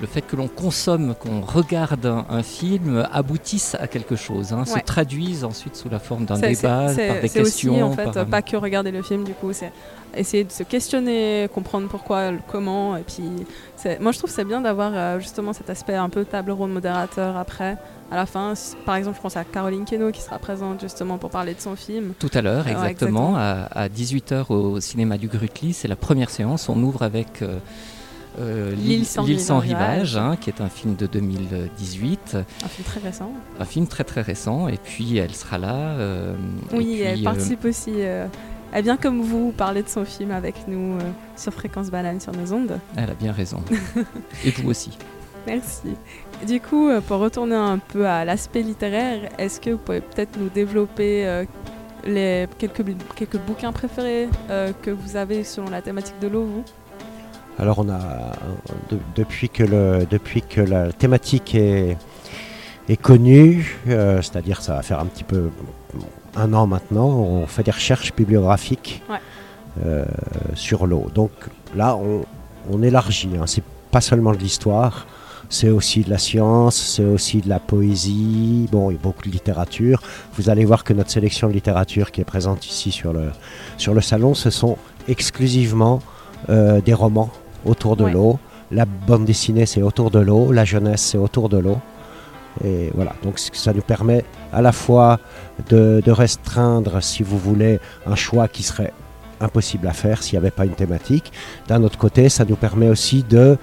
le 0.00 0.06
fait 0.06 0.22
que 0.22 0.36
l'on 0.36 0.48
consomme, 0.48 1.14
qu'on 1.14 1.40
regarde 1.40 2.06
un, 2.06 2.42
film, 2.42 3.06
aboutisse 3.12 3.76
à 3.78 3.86
quelque 3.86 4.16
chose, 4.16 4.52
hein, 4.52 4.64
se 4.64 4.78
traduise 4.78 5.44
ensuite 5.44 5.76
sous 5.76 5.88
la 5.88 5.98
forme 5.98 6.24
d'un 6.24 6.38
débat, 6.38 6.86
par 6.86 6.94
des 6.94 7.28
questions. 7.28 7.32
C'est 7.32 7.40
aussi 7.40 7.82
en 7.82 7.92
fait 7.92 8.24
pas 8.24 8.42
que 8.42 8.56
regarder 8.56 8.90
le 8.90 9.02
film, 9.02 9.24
du 9.24 9.34
coup, 9.34 9.52
c'est 9.52 9.72
essayer 10.16 10.44
de 10.44 10.52
se 10.52 10.62
questionner, 10.62 11.48
comprendre 11.52 11.88
pourquoi, 11.88 12.30
comment, 12.48 12.96
et 12.96 13.02
puis 13.02 13.24
moi 14.00 14.12
je 14.12 14.18
trouve 14.18 14.30
c'est 14.30 14.44
bien 14.44 14.60
d'avoir 14.60 14.92
euh, 14.94 15.20
justement 15.20 15.52
cet 15.52 15.70
aspect 15.70 15.94
un 15.94 16.08
peu 16.08 16.24
table 16.24 16.50
ronde 16.50 16.72
modérateur 16.72 17.36
après 17.36 17.76
à 18.10 18.16
la 18.16 18.26
fin. 18.26 18.54
Par 18.84 18.96
exemple, 18.96 19.16
je 19.16 19.22
pense 19.22 19.36
à 19.36 19.44
Caroline 19.44 19.84
Keno 19.84 20.10
qui 20.10 20.20
sera 20.20 20.38
présente 20.38 20.80
justement 20.80 21.16
pour 21.18 21.30
parler 21.30 21.54
de 21.54 21.60
son 21.60 21.76
film. 21.76 22.12
Tout 22.18 22.30
à 22.34 22.42
l'heure, 22.42 22.66
exactement, 22.66 23.36
À, 23.36 23.88
18h 23.88 24.52
au 24.52 24.80
cinéma 24.80 25.16
du 25.16 25.28
Grutli. 25.28 25.72
C'est 25.72 25.88
la 25.88 25.96
première 25.96 26.30
séance. 26.30 26.68
On 26.68 26.82
ouvre 26.82 27.02
avec 27.02 27.42
euh, 27.42 27.58
euh, 28.38 28.74
L'île 28.74 29.06
sans, 29.06 29.58
rivage, 29.58 30.16
hein, 30.16 30.36
qui 30.40 30.50
est 30.50 30.60
un 30.60 30.68
film 30.68 30.94
de 30.94 31.06
2018. 31.06 32.36
Un 32.64 32.68
film 32.68 32.84
très 32.84 33.00
récent. 33.00 33.32
Un 33.58 33.64
film 33.64 33.86
très 33.86 34.04
très 34.04 34.22
récent. 34.22 34.68
Et 34.68 34.78
puis 34.82 35.16
elle 35.16 35.34
sera 35.34 35.58
là. 35.58 35.74
Euh, 35.74 36.34
oui, 36.72 37.00
elle 37.00 37.22
participe 37.22 37.64
aussi. 37.64 37.92
Elle 38.72 38.84
vient 38.84 38.96
comme 38.96 39.20
vous 39.20 39.50
parler 39.50 39.82
de 39.82 39.88
son 39.88 40.04
film 40.04 40.30
avec 40.30 40.68
nous 40.68 40.96
sur 41.36 41.52
Fréquence 41.52 41.90
Banane 41.90 42.20
sur 42.20 42.32
nos 42.32 42.52
ondes. 42.52 42.78
Elle 42.96 43.10
a 43.10 43.14
bien 43.14 43.32
raison. 43.32 43.62
et 44.44 44.50
vous 44.50 44.70
aussi. 44.70 44.90
Merci. 45.46 45.96
Du 46.46 46.60
coup, 46.60 46.88
euh, 46.88 47.00
pour 47.00 47.18
retourner 47.18 47.54
un 47.54 47.78
peu 47.78 48.06
à 48.06 48.24
l'aspect 48.24 48.62
littéraire, 48.62 49.28
est-ce 49.38 49.60
que 49.60 49.70
vous 49.70 49.78
pouvez 49.78 50.00
peut-être 50.00 50.38
nous 50.38 50.48
développer 50.48 51.26
euh, 51.26 51.44
les 52.04 52.46
quelques, 52.58 52.84
quelques 53.14 53.38
bouquins 53.38 53.72
préférés 53.72 54.28
euh, 54.50 54.72
que 54.82 54.90
vous 54.90 55.16
avez 55.16 55.44
selon 55.44 55.68
la 55.70 55.82
thématique 55.82 56.18
de 56.20 56.28
l'eau, 56.28 56.44
vous? 56.44 56.64
Alors, 57.60 57.78
on 57.78 57.90
a 57.90 57.98
depuis, 59.16 59.50
que 59.50 59.62
le, 59.62 60.06
depuis 60.10 60.40
que 60.40 60.62
la 60.62 60.92
thématique 60.92 61.54
est, 61.54 61.98
est 62.88 62.96
connue, 62.96 63.78
c'est-à-dire 63.86 64.62
ça 64.62 64.76
va 64.76 64.82
faire 64.82 64.98
un 64.98 65.04
petit 65.04 65.24
peu 65.24 65.50
un 66.36 66.54
an 66.54 66.66
maintenant, 66.66 67.08
on 67.08 67.46
fait 67.46 67.62
des 67.62 67.70
recherches 67.70 68.14
bibliographiques 68.14 69.02
sur 70.54 70.86
l'eau. 70.86 71.08
Donc 71.14 71.32
là, 71.76 71.96
on, 71.96 72.24
on 72.70 72.82
élargit. 72.82 73.28
Hein. 73.38 73.44
C'est 73.46 73.64
pas 73.90 74.00
seulement 74.00 74.32
de 74.32 74.38
l'histoire, 74.38 75.06
c'est 75.50 75.68
aussi 75.68 76.00
de 76.00 76.08
la 76.08 76.18
science, 76.18 76.76
c'est 76.76 77.04
aussi 77.04 77.42
de 77.42 77.48
la 77.50 77.58
poésie, 77.58 78.68
bon, 78.72 78.90
il 78.90 78.94
y 78.94 78.96
a 78.96 79.02
beaucoup 79.02 79.26
de 79.26 79.32
littérature. 79.32 80.00
Vous 80.34 80.48
allez 80.48 80.64
voir 80.64 80.82
que 80.82 80.94
notre 80.94 81.10
sélection 81.10 81.46
de 81.48 81.52
littérature 81.52 82.10
qui 82.10 82.22
est 82.22 82.24
présente 82.24 82.66
ici 82.66 82.90
sur 82.90 83.12
le, 83.12 83.32
sur 83.76 83.92
le 83.92 84.00
salon, 84.00 84.32
ce 84.32 84.48
sont 84.48 84.78
exclusivement 85.08 86.00
euh, 86.48 86.80
des 86.80 86.94
romans 86.94 87.30
autour 87.64 87.96
de 87.96 88.04
l'eau. 88.04 88.38
La 88.70 88.84
bande 88.84 89.24
dessinée, 89.24 89.66
c'est 89.66 89.82
autour 89.82 90.10
de 90.10 90.20
l'eau. 90.20 90.52
La 90.52 90.64
jeunesse, 90.64 91.02
c'est 91.02 91.18
autour 91.18 91.48
de 91.48 91.58
l'eau. 91.58 91.78
Et 92.64 92.90
voilà, 92.94 93.14
donc 93.22 93.38
ça 93.38 93.72
nous 93.72 93.82
permet 93.82 94.24
à 94.52 94.60
la 94.60 94.72
fois 94.72 95.18
de, 95.68 96.02
de 96.04 96.10
restreindre, 96.10 97.02
si 97.02 97.22
vous 97.22 97.38
voulez, 97.38 97.78
un 98.06 98.16
choix 98.16 98.48
qui 98.48 98.62
serait 98.62 98.92
impossible 99.40 99.86
à 99.86 99.92
faire 99.92 100.22
s'il 100.22 100.34
n'y 100.34 100.38
avait 100.38 100.50
pas 100.50 100.64
une 100.64 100.74
thématique. 100.74 101.32
D'un 101.68 101.82
autre 101.82 101.98
côté, 101.98 102.28
ça 102.28 102.44
nous 102.44 102.56
permet 102.56 102.88
aussi 102.88 103.22
de 103.22 103.56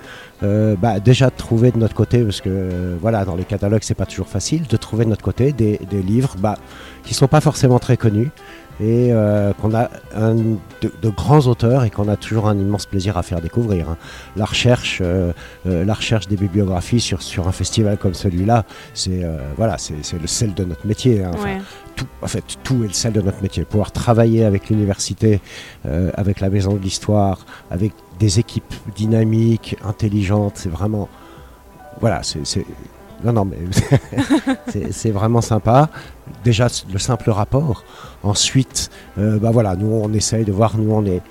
euh, 0.44 0.76
bah, 0.76 1.00
déjà 1.00 1.30
de 1.30 1.36
trouver 1.36 1.72
de 1.72 1.78
notre 1.78 1.96
côté, 1.96 2.24
parce 2.24 2.42
que 2.42 2.50
euh, 2.50 2.98
voilà, 3.02 3.26
dans 3.26 3.36
les 3.36 3.44
catalogues 3.44 3.84
c'est 3.84 3.96
pas 3.96 4.06
toujours 4.06 4.28
facile, 4.28 4.68
de 4.68 4.78
trouver 4.78 5.06
de 5.06 5.10
notre 5.10 5.24
côté 5.24 5.52
des, 5.52 5.80
livres 5.92 6.36
bah, 6.38 6.58
qui 7.04 7.14
sont 7.14 7.28
pas 7.28 7.42
forcément 7.42 7.80
très 7.80 7.98
connus 7.98 8.30
et 8.80 9.12
euh, 9.12 9.54
qu'on 9.54 9.74
a 9.74 9.90
un, 10.16 10.36
de, 10.36 11.10
grands 11.10 11.48
auteurs 11.48 11.84
et 11.84 11.90
qu'on 11.90 12.08
a 12.08 12.16
toujours 12.16 12.48
un 12.48 12.58
immense 12.58 12.86
plaisir 12.86 13.18
à 13.18 13.24
faire 13.24 13.42
découvrir. 13.42 13.90
Hein. 13.90 13.98
La 14.36 14.46
recherche, 14.46 15.02
la 15.66 15.94
recherche 15.94 16.28
des 16.28 16.36
bibliographies 16.36 17.00
sur, 17.00 17.22
sur 17.22 17.48
un 17.48 17.52
festival 17.52 17.98
comme 17.98 18.14
celui-là, 18.14 18.66
c'est 18.94 19.26
voilà, 19.56 19.78
c'est 19.78 20.20
le 20.20 20.28
sel 20.28 20.54
de 20.54 20.64
notre 20.64 20.86
métier. 20.86 21.24
Hein. 21.24 21.32
tout, 21.96 22.06
en 22.22 22.28
fait, 22.28 22.44
tout 22.64 22.84
est 22.84 22.88
le 22.88 22.94
sel 22.94 23.14
de 23.14 23.22
notre 23.22 23.42
métier. 23.42 23.66
Pouvoir 23.66 23.92
travailler 23.92 24.46
avec 24.46 24.70
l'université, 24.70 25.42
avec 26.14 26.40
la 26.40 26.50
Maison 26.50 26.74
de 26.74 26.80
l'Histoire, 26.80 27.46
avec 27.72 27.94
des 28.20 28.40
équipes 28.40 28.74
dynamiques, 28.96 29.76
intelligentes. 29.84 30.54
C'est 30.56 30.70
vraiment. 30.70 31.10
Voilà, 32.00 32.22
c'est. 32.24 32.66
Non, 33.24 33.34
non, 33.34 33.46
mais 33.46 33.58
c'est 34.92 35.12
vraiment 35.12 35.42
sympa. 35.42 35.90
Déjà, 36.44 36.68
le 36.92 37.00
simple 37.00 37.32
rapport. 37.32 37.84
Ensuite, 38.24 38.90
euh, 39.18 39.40
bah 39.40 39.52
voilà, 39.52 39.76
nous, 39.76 39.88
on 39.88 40.14
essaye 40.14 40.46
de 40.46 40.52
voir, 40.52 40.78
nous, 40.78 40.92
on 40.92 41.06
est 41.06 41.22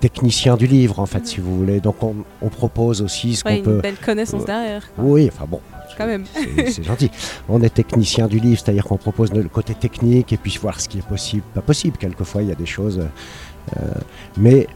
technicien 0.00 0.56
du 0.56 0.66
livre, 0.66 0.98
en 0.98 1.06
fait, 1.06 1.26
si 1.26 1.40
vous 1.40 1.56
voulez. 1.56 1.80
Donc, 1.80 1.96
on, 2.02 2.48
propose 2.48 3.00
aussi 3.00 3.36
ce 3.36 3.44
qu'on 3.44 3.62
peut. 3.62 3.76
Une 3.76 3.80
belle 3.80 3.96
connaissance 3.96 4.44
derrière. 4.44 4.82
Oui, 4.98 5.30
enfin 5.32 5.46
bon. 5.48 5.60
Quand 5.96 6.06
même. 6.06 6.24
C'est 6.66 6.82
gentil. 6.82 7.10
On 7.48 7.62
est 7.62 7.72
technicien 7.72 8.26
du 8.26 8.40
livre, 8.40 8.60
c'est-à-dire 8.60 8.84
qu'on 8.84 8.96
propose 8.96 9.32
le 9.32 9.44
côté 9.44 9.74
technique 9.74 10.32
et 10.32 10.36
puis 10.36 10.58
voir 10.60 10.80
ce 10.80 10.88
qui 10.88 10.98
est 10.98 11.06
possible, 11.06 11.44
pas 11.54 11.60
possible. 11.60 11.96
Quelquefois, 11.96 12.42
il 12.42 12.48
y 12.48 12.52
a 12.52 12.56
des 12.56 12.66
choses. 12.66 13.00
Euh, 13.76 13.80
mais 14.36 14.66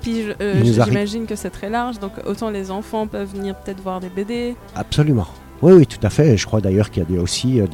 puis 0.00 0.24
euh, 0.40 0.62
j'imagine 0.62 1.26
que 1.26 1.34
c'est 1.34 1.50
très 1.50 1.68
large, 1.68 1.98
donc 1.98 2.12
autant 2.24 2.50
les 2.50 2.70
enfants 2.70 3.06
peuvent 3.06 3.32
venir 3.34 3.56
peut-être 3.56 3.80
voir 3.80 4.00
des 4.00 4.08
BD. 4.08 4.56
Absolument. 4.74 5.26
Oui, 5.62 5.72
oui, 5.72 5.86
tout 5.86 6.04
à 6.04 6.10
fait. 6.10 6.36
Je 6.36 6.46
crois 6.46 6.60
d'ailleurs 6.60 6.90
qu'il 6.90 7.04
y 7.10 7.18
a 7.18 7.20
aussi 7.20 7.60
euh, 7.60 7.66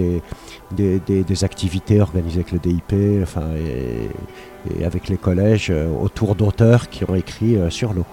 des, 0.72 1.00
des, 1.00 1.44
activités 1.44 2.00
organisées 2.00 2.40
avec 2.40 2.52
le 2.52 2.58
DIP 2.58 3.22
enfin, 3.22 3.44
et, 3.56 4.84
avec 4.84 5.08
les 5.08 5.16
collèges 5.16 5.70
euh, 5.70 5.88
autour 5.92 6.34
d'auteurs 6.34 6.88
qui 6.88 7.04
ont 7.04 7.14
écrit 7.14 7.58
sur 7.70 7.92
l'eau. 7.92 8.06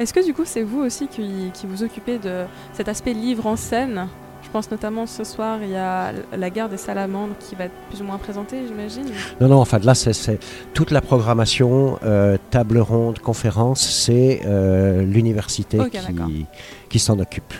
Est-ce 0.00 0.14
que 0.14 0.24
du 0.24 0.32
coup 0.32 0.44
c'est 0.44 0.62
vous 0.62 0.80
aussi 0.80 1.08
qui, 1.08 1.50
qui 1.52 1.66
vous 1.66 1.82
occupez 1.82 2.18
de 2.18 2.44
cet 2.72 2.88
aspect 2.88 3.12
livre 3.12 3.46
en 3.46 3.56
scène? 3.56 4.08
Je 4.48 4.52
pense 4.52 4.70
notamment 4.70 5.04
ce 5.04 5.24
soir, 5.24 5.58
il 5.62 5.70
y 5.70 5.76
a 5.76 6.12
la 6.34 6.50
guerre 6.50 6.70
des 6.70 6.78
salamandres 6.78 7.34
qui 7.38 7.54
va 7.54 7.64
être 7.64 7.74
plus 7.90 8.00
ou 8.00 8.04
moins 8.04 8.16
présentée, 8.16 8.62
j'imagine. 8.66 9.04
Non, 9.42 9.48
non, 9.48 9.60
enfin 9.60 9.78
là, 9.80 9.94
c'est 9.94 10.38
toute 10.72 10.90
la 10.90 11.02
programmation, 11.02 11.98
euh, 12.02 12.38
table 12.50 12.78
ronde, 12.78 13.18
conférence, 13.18 13.80
c'est 13.80 14.40
euh, 14.46 15.02
l'université 15.02 15.78
qui, 15.90 16.46
qui 16.88 16.98
s'en 16.98 17.18
occupe. 17.18 17.54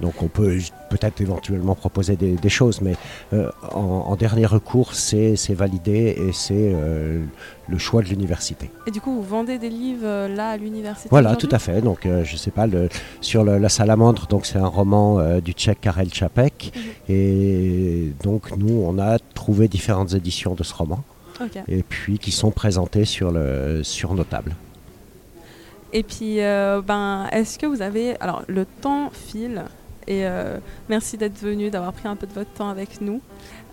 Donc 0.00 0.22
on 0.22 0.28
peut 0.28 0.58
peut-être 0.90 1.20
éventuellement 1.20 1.74
proposer 1.74 2.16
des, 2.16 2.48
choses, 2.48 2.80
mais 2.80 2.94
euh, 3.32 3.50
en, 3.72 4.14
dernier 4.16 4.46
recours, 4.46 4.94
c'est 4.94 5.54
validé 5.54 6.14
et 6.16 6.32
c'est 6.32 6.54
euh, 6.72 7.24
le 7.68 7.78
choix 7.78 8.02
de 8.02 8.08
l'université. 8.08 8.70
Et 8.86 8.90
du 8.90 9.00
coup, 9.00 9.14
vous 9.14 9.22
vendez 9.22 9.58
des 9.58 9.70
livres 9.70 10.06
euh, 10.06 10.28
là 10.28 10.50
à 10.50 10.56
l'université 10.56 11.08
Voilà, 11.10 11.36
tout 11.36 11.48
à 11.50 11.58
fait. 11.58 11.80
Donc 11.80 12.06
je 12.24 12.36
sais 12.36 12.50
pas, 12.50 12.66
le, 12.66 12.88
sur 13.20 13.44
La 13.44 13.68
Salamandre, 13.68 14.26
donc 14.26 14.46
c'est 14.46 14.58
un 14.58 14.66
roman 14.66 15.38
du 15.40 15.52
tchèque 15.52 15.80
Karel 15.80 16.12
Čapek. 16.12 16.72
Mhm. 16.74 16.82
Et 17.14 18.12
donc 18.22 18.56
nous, 18.56 18.84
on 18.86 18.98
a 18.98 19.18
trouvé 19.18 19.68
différentes 19.68 20.14
éditions 20.14 20.54
de 20.54 20.62
ce 20.62 20.74
roman. 20.74 21.02
Et 21.68 21.82
puis 21.82 22.18
qui 22.18 22.30
sont 22.30 22.52
présentées 22.52 23.04
sur, 23.04 23.32
le, 23.32 23.82
sur 23.82 24.14
nos 24.14 24.24
tables. 24.24 24.54
Et 25.94 26.02
puis, 26.02 26.42
euh, 26.42 26.82
ben, 26.82 27.28
est-ce 27.30 27.56
que 27.56 27.66
vous 27.66 27.80
avez. 27.80 28.20
Alors, 28.20 28.42
le 28.48 28.66
temps 28.66 29.10
file. 29.10 29.64
Et 30.06 30.26
euh, 30.26 30.58
merci 30.88 31.16
d'être 31.16 31.38
venu, 31.38 31.70
d'avoir 31.70 31.92
pris 31.92 32.08
un 32.08 32.16
peu 32.16 32.26
de 32.26 32.32
votre 32.32 32.50
temps 32.50 32.68
avec 32.68 33.00
nous. 33.00 33.20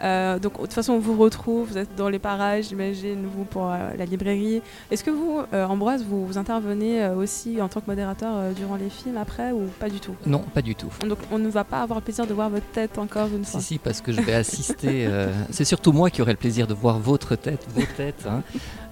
Euh, 0.03 0.39
donc 0.39 0.53
de 0.53 0.61
toute 0.61 0.73
façon, 0.73 0.93
on 0.93 1.00
vous 1.00 1.15
retrouve, 1.15 1.69
vous 1.69 1.77
êtes 1.77 1.95
dans 1.95 2.09
les 2.09 2.17
parages, 2.17 2.69
j'imagine, 2.69 3.27
vous 3.35 3.43
pour 3.43 3.67
euh, 3.67 3.91
la 3.97 4.05
librairie. 4.05 4.61
Est-ce 4.89 5.03
que 5.03 5.11
vous, 5.11 5.41
Ambroise, 5.53 6.03
vous, 6.03 6.25
vous 6.25 6.38
intervenez 6.38 7.07
aussi 7.09 7.61
en 7.61 7.67
tant 7.67 7.81
que 7.81 7.88
modérateur 7.88 8.53
durant 8.55 8.75
les 8.75 8.89
films 8.89 9.17
après 9.17 9.51
ou 9.51 9.67
pas 9.79 9.89
du 9.89 10.00
tout? 10.00 10.15
Non, 10.25 10.39
pas 10.39 10.61
du 10.61 10.75
tout. 10.75 10.89
Donc 11.07 11.19
on 11.31 11.38
ne 11.38 11.50
va 11.50 11.63
pas 11.63 11.81
avoir 11.81 12.00
le 12.00 12.03
plaisir 12.03 12.25
de 12.25 12.33
voir 12.33 12.50
votre 12.50 12.65
tête 12.71 12.97
encore 12.97 13.27
une 13.27 13.45
fois. 13.45 13.59
Si, 13.59 13.65
si, 13.65 13.77
parce 13.77 14.01
que 14.01 14.11
je 14.11 14.21
vais 14.21 14.33
assister. 14.33 15.07
c'est 15.51 15.65
surtout 15.65 15.91
moi 15.91 16.09
qui 16.09 16.21
aurai 16.21 16.31
le 16.31 16.38
plaisir 16.38 16.67
de 16.67 16.73
voir 16.73 17.00
votre 17.00 17.35
tête, 17.35 17.65
vos 17.75 17.83
têtes, 17.95 18.25
hein, 18.27 18.41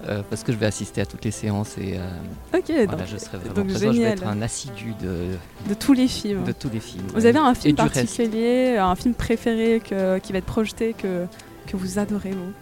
euh, 0.08 0.22
parce 0.28 0.44
que 0.44 0.52
je 0.52 0.56
vais 0.56 0.66
assister 0.66 1.02
à 1.02 1.06
toutes 1.06 1.24
les 1.24 1.30
séances 1.30 1.76
et 1.76 1.98
euh, 1.98 2.56
Ok, 2.56 2.64
voilà, 2.68 2.86
donc, 2.86 3.00
je 3.06 3.18
serai 3.18 3.36
vraiment 3.36 3.54
donc 3.54 3.66
présent. 3.66 3.80
Je 3.80 3.86
vais 3.88 3.94
génial. 3.94 4.12
être 4.12 4.26
un 4.26 4.40
assidu 4.40 4.94
de, 5.00 5.68
de 5.68 5.74
tous 5.74 5.92
les 5.92 6.08
films. 6.08 6.44
de 6.44 6.52
tous 6.52 6.70
les 6.70 6.80
films. 6.80 7.06
Vous 7.14 7.26
avez 7.30 7.48
un 7.48 7.54
film 7.54 7.76
reste. 7.78 7.92
particulier, 7.94 8.76
un 8.78 8.94
film 8.94 9.14
préféré 9.14 9.80
que- 9.80 10.18
qui 10.18 10.32
va 10.32 10.38
être 10.38 10.44
projeté 10.46 10.94
que, 10.94 11.26
que 11.66 11.76
vous 11.76 11.98
adorez 11.98 12.30
vous? 12.32 12.52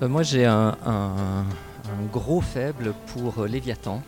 Ben, 0.00 0.08
moi, 0.08 0.22
j'ai 0.22 0.44
un, 0.46 0.76
un- 0.86 1.44
un 1.44 2.06
gros 2.12 2.40
faible 2.40 2.94
pour 3.14 3.42
euh, 3.42 3.46
Léviathan. 3.48 4.02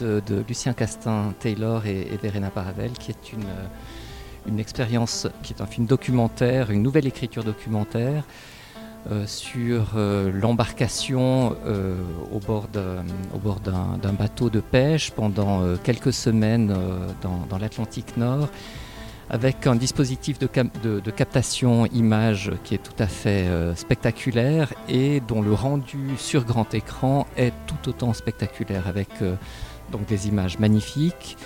De, 0.00 0.22
de 0.26 0.44
Lucien 0.46 0.72
Castin-Taylor 0.74 1.86
et, 1.86 2.02
et 2.12 2.16
Verena 2.22 2.50
Paravel, 2.50 2.92
qui 2.92 3.10
est 3.10 3.32
une, 3.32 3.42
euh, 3.44 4.46
une 4.46 4.60
expérience, 4.60 5.26
qui 5.42 5.54
est 5.54 5.60
un 5.62 5.66
film 5.66 5.86
documentaire, 5.86 6.70
une 6.70 6.82
nouvelle 6.82 7.06
écriture 7.06 7.42
documentaire 7.42 8.22
euh, 9.10 9.26
sur 9.26 9.92
euh, 9.96 10.30
l'embarcation 10.32 11.56
euh, 11.66 11.96
au 12.32 12.38
bord 12.38 12.68
d'un 12.68 14.12
bateau 14.12 14.50
de 14.50 14.60
pêche 14.60 15.10
pendant 15.10 15.62
euh, 15.62 15.76
quelques 15.82 16.12
semaines 16.12 16.70
euh, 16.70 17.08
dans, 17.22 17.46
dans 17.48 17.58
l'Atlantique 17.58 18.16
Nord 18.16 18.48
avec 19.28 19.66
un 19.66 19.74
dispositif 19.74 20.38
de, 20.38 21.10
captation 21.10 21.86
image 21.86 22.52
qui 22.64 22.74
est 22.74 22.82
tout 22.82 23.02
à 23.02 23.06
fait 23.06 23.46
euh, 23.46 23.74
spectaculaire 23.74 24.72
et 24.88 25.20
dont 25.20 25.42
le 25.42 25.52
rendu 25.52 26.16
sur 26.18 26.44
grand 26.44 26.74
écran 26.74 27.26
est 27.36 27.52
tout 27.66 27.88
autant 27.88 28.12
spectaculaire 28.12 28.86
avec 28.86 29.08
euh, 29.22 29.34
donc 29.90 30.06
des 30.06 30.28
images 30.28 30.58
magnifiques, 30.58 31.36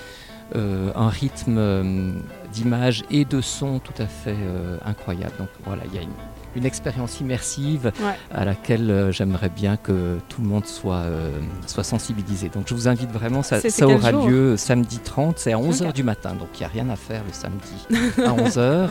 un 0.55 1.09
rythme 1.09 1.57
euh, 1.59 2.13
d'image 2.53 3.05
et 3.11 3.25
de 3.25 3.41
son 3.41 3.79
tout 3.79 3.95
à 4.03 4.07
fait 4.07 4.35
euh, 4.37 4.77
incroyable. 4.85 5.33
Donc 5.39 5.49
voilà, 5.65 5.83
il 5.87 5.95
y 5.95 5.99
a 5.99 6.03
une, 6.03 6.09
une 6.57 6.65
expérience 6.67 7.21
immersive 7.21 7.93
Ouais. 8.03 8.15
à 8.35 8.45
laquelle 8.45 8.91
euh, 8.91 9.13
j'aimerais 9.13 9.49
bien 9.51 9.77
que 9.77 10.19
tout 10.29 10.43
le 10.43 10.49
monde 10.49 10.67
soit, 10.67 10.97
euh, 11.05 11.31
soit 11.67 11.85
sensibilisé. 11.85 12.49
Donc 12.49 12.65
je 12.67 12.75
vous 12.75 12.89
invite 12.89 13.11
vraiment, 13.13 13.43
ça, 13.43 13.59
aura 13.87 14.11
lieu 14.13 14.57
samedi 14.57 14.99
30, 14.99 15.39
c'est 15.39 15.53
à 15.53 15.57
11h 15.59 15.89
Ok. 15.89 15.95
du 15.95 16.03
matin, 16.03 16.35
donc 16.35 16.49
il 16.55 16.59
n'y 16.61 16.65
a 16.67 16.69
rien 16.69 16.89
à 16.91 16.97
faire 16.97 17.23
le 17.25 17.33
samedi 17.33 17.87
à 18.19 18.31
11h. 18.33 18.91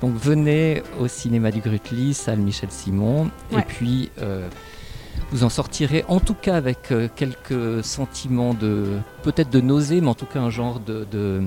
Donc 0.00 0.14
venez 0.16 0.82
au 0.98 1.06
cinéma 1.06 1.50
du 1.52 1.60
Grutli, 1.60 2.12
salle 2.14 2.38
Michel 2.38 2.70
Simon, 2.72 3.30
et 3.52 3.60
puis 3.62 4.10
euh, 4.20 4.48
vous 5.30 5.44
en 5.44 5.48
sortirez 5.48 6.04
en 6.08 6.20
tout 6.20 6.34
cas 6.34 6.56
avec 6.56 6.92
euh, 6.92 7.08
quelques 7.14 7.84
sentiments 7.84 8.54
de 8.54 8.98
peut-être 9.22 9.50
de 9.50 9.60
nausée, 9.60 10.00
mais 10.00 10.08
en 10.08 10.14
tout 10.14 10.26
cas 10.26 10.40
un 10.40 10.50
genre 10.50 10.80
de, 10.80 11.06
de, 11.10 11.42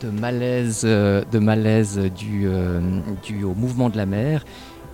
de 0.00 0.10
malaise, 0.10 0.82
euh, 0.84 1.22
de 1.30 1.38
malaise 1.38 1.98
dû, 2.16 2.44
euh, 2.46 2.80
dû 3.22 3.44
au 3.44 3.54
mouvement 3.54 3.88
de 3.88 3.96
la 3.96 4.06
mer 4.06 4.44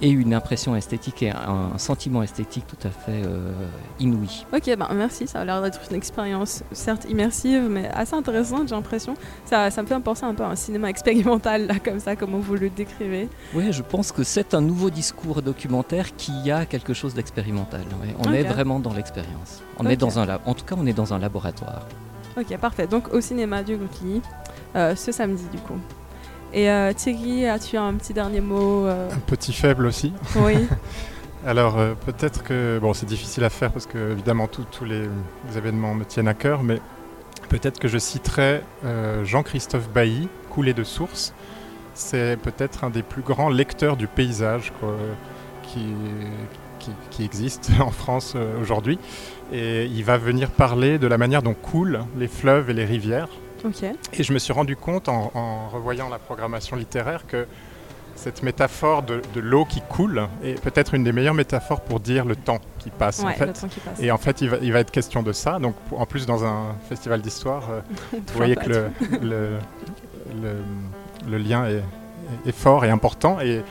et 0.01 0.11
une 0.11 0.35
impression 0.35 0.77
esthétique 0.77 1.23
et 1.23 1.31
un, 1.31 1.73
un 1.75 1.79
sentiment 1.79 2.23
esthétique 2.23 2.67
tout 2.67 2.87
à 2.87 2.91
fait 2.91 3.23
euh, 3.25 3.53
inouï. 4.01 4.45
Ok, 4.53 4.65
ben 4.77 4.89
merci, 4.95 5.27
ça 5.27 5.41
a 5.41 5.45
l'air 5.45 5.61
d'être 5.63 5.81
une 5.91 5.97
expérience 5.97 6.63
certes 6.73 7.07
immersive, 7.09 7.67
mais 7.69 7.89
assez 7.89 8.15
intéressante, 8.15 8.69
j'ai 8.69 8.75
l'impression. 8.75 9.15
Ça, 9.45 9.71
ça 9.71 9.83
me 9.83 9.87
fait 9.87 9.99
penser 10.01 10.25
un 10.25 10.35
peu 10.35 10.45
à 10.45 10.49
un 10.49 10.57
cinéma 10.57 10.89
expérimental, 10.89 11.67
là, 11.67 11.75
comme 11.83 12.01
ça, 12.01 12.17
comment 12.17 12.39
vous 12.39 12.55
le 12.55 12.71
décrivez. 12.71 13.29
Oui, 13.55 13.73
je 13.73 13.83
pense 13.83 14.13
que 14.13 14.23
c'est 14.23 14.55
un 14.55 14.61
nouveau 14.61 14.91
discours 14.91 15.43
documentaire 15.43 16.15
qui 16.17 16.51
a 16.51 16.65
quelque 16.67 16.95
chose 16.95 17.15
d'expérimental. 17.15 17.81
ouais. 18.01 18.15
On 18.25 18.33
est 18.33 18.45
vraiment 18.45 18.79
dans 18.81 18.93
l'expérience. 18.93 19.63
On 19.79 19.87
est 19.87 19.97
dans 19.97 20.19
un 20.19 20.27
lab. 20.27 20.41
En 20.47 20.55
tout 20.55 20.65
cas, 20.65 20.77
on 20.79 20.87
est 20.87 20.93
dans 20.93 21.13
un 21.15 21.19
laboratoire. 21.19 21.87
Ok, 22.37 22.57
parfait. 22.59 22.87
Donc 22.87 23.13
au 23.13 23.21
cinéma 23.21 23.63
du 23.63 23.77
Grutli, 23.77 24.23
euh, 24.77 24.95
ce 24.95 25.11
samedi, 25.11 25.45
du 25.51 25.59
coup. 25.59 25.79
Et 26.53 26.71
euh, 26.71 26.93
Thierry, 26.95 27.47
as-tu 27.47 27.77
un 27.77 27.95
petit 27.95 28.15
dernier 28.15 28.41
mot 28.41 28.87
euh, 28.87 29.11
Un 29.11 29.19
petit 29.19 29.53
faible 29.53 29.87
aussi. 29.87 30.13
Oui. 30.37 30.55
Alors 31.47 31.79
euh, 31.79 31.95
peut-être 32.07 32.43
que 32.43 32.79
bon 32.83 32.93
c'est 32.95 33.07
difficile 33.07 33.45
à 33.45 33.51
faire 33.51 33.71
parce 33.71 33.87
que 33.87 34.13
évidemment 34.13 34.49
tout- 34.49 34.65
tous 34.71 34.85
les, 34.85 35.03
les 35.03 35.57
événements 35.59 35.95
me 35.95 36.05
tiennent 36.05 36.27
à 36.29 36.35
cœur, 36.35 36.63
mais 36.65 36.81
peut-être 37.49 37.79
que 37.79 37.87
je 37.89 37.99
citerai 37.99 38.63
Jean-Christophe 39.25 39.89
Bailly, 39.91 40.29
Coulé 40.51 40.75
de 40.75 40.83
source. 40.85 41.33
C'est 41.95 42.37
peut-être 42.41 42.85
un 42.85 42.91
des 42.91 43.03
plus 43.03 43.23
grands 43.23 43.51
lecteurs 43.51 43.97
du 43.97 44.07
paysage 44.09 44.73
quoi, 44.81 44.95
qui, 45.63 45.87
qui, 46.79 46.91
qui 47.11 47.25
existe 47.25 47.71
en 47.81 47.91
France 47.91 48.35
aujourd'hui. 48.61 48.99
Et 49.53 49.85
il 49.87 50.05
va 50.05 50.17
venir 50.19 50.51
parler 50.51 50.99
de 50.99 51.07
la 51.07 51.19
manière 51.19 51.43
dont 51.43 51.55
coulent 51.55 52.01
les 52.19 52.29
fleuves 52.29 52.71
et 52.71 52.75
les 52.75 52.85
rivières. 52.85 53.29
Et 54.13 54.23
je 54.23 54.33
me 54.33 54.39
suis 54.39 54.53
rendu 54.53 54.77
compte 54.77 55.09
en, 55.09 55.31
en 55.35 55.69
revoyant 55.69 56.09
la 56.09 56.19
programmation 56.19 56.77
littéraire 56.77 57.27
que 57.27 57.47
cette 58.17 58.43
métaphore 58.43 59.03
de, 59.05 59.23
de 59.35 59.41
l'eau 59.41 59.65
qui 59.65 59.81
coule 59.81 60.27
est 60.43 60.61
peut-être 60.61 60.95
une 60.95 61.05
des 61.05 61.13
meilleures 61.13 61.35
métaphores 61.35 61.81
pour 61.83 62.01
dire 62.01 62.25
le 62.25 62.35
temps 62.35 62.59
qui 62.79 62.91
passe. 62.91 63.21
Ouais, 63.21 63.27
en 63.27 63.35
fait. 63.35 63.47
le 63.47 63.53
temps 63.53 63.69
qui 63.69 63.79
passe. 63.81 64.01
Et 64.01 64.11
en 64.11 64.19
fait, 64.19 64.41
il 64.41 64.51
va, 64.51 64.57
il 64.61 64.73
va 64.73 64.81
être 64.81 64.91
question 64.91 65.23
de 65.23 65.33
ça. 65.33 65.59
Donc, 65.61 65.77
en 65.93 66.05
plus, 66.05 66.27
dans 66.27 66.45
un 66.45 66.75
festival 66.89 67.21
d'histoire, 67.21 67.69
euh, 67.71 67.81
vous 68.13 68.21
voyez 68.35 68.57
que 68.57 68.69
le, 68.69 68.91
tout. 68.99 69.19
le, 69.23 69.59
le- 70.43 70.63
le 71.29 71.37
lien 71.39 71.67
est, 71.67 71.83
est 72.49 72.53
fort 72.53 72.85
et 72.85 72.91
important. 72.91 73.41
Et 73.41 73.63